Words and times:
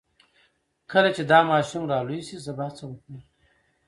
کله 0.91 1.09
چې 1.15 1.23
دا 1.31 1.39
ماشوم 1.51 1.83
را 1.91 1.99
لوی 2.07 2.21
شي 2.27 2.35
زه 2.45 2.51
به 2.57 2.63
هڅه 2.67 2.83
وکړم 2.87 3.19